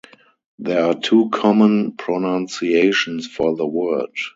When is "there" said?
0.57-0.83